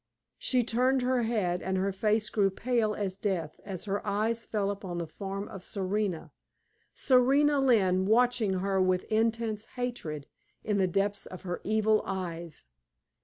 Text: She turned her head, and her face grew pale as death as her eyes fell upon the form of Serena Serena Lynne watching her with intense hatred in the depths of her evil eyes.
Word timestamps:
She 0.39 0.63
turned 0.63 1.03
her 1.03 1.21
head, 1.21 1.61
and 1.61 1.77
her 1.77 1.91
face 1.91 2.31
grew 2.31 2.49
pale 2.49 2.95
as 2.95 3.17
death 3.17 3.59
as 3.63 3.85
her 3.85 4.03
eyes 4.03 4.45
fell 4.45 4.71
upon 4.71 4.97
the 4.97 5.05
form 5.05 5.47
of 5.47 5.63
Serena 5.63 6.31
Serena 6.95 7.59
Lynne 7.59 8.07
watching 8.07 8.53
her 8.61 8.81
with 8.81 9.03
intense 9.11 9.65
hatred 9.77 10.25
in 10.63 10.79
the 10.79 10.87
depths 10.87 11.27
of 11.27 11.43
her 11.43 11.61
evil 11.63 12.01
eyes. 12.03 12.65